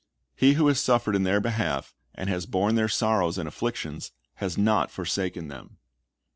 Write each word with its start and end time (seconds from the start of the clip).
He 0.35 0.53
who 0.53 0.65
has 0.67 0.79
suffered 0.79 1.15
in 1.15 1.21
their 1.21 1.39
behalf, 1.39 1.93
and 2.15 2.27
has 2.27 2.47
borne 2.47 2.73
their 2.73 2.89
sorrows 2.89 3.37
and 3.37 3.47
afflictions, 3.47 4.11
has 4.37 4.57
not 4.57 4.89
forsaken 4.89 5.47
them. 5.47 5.77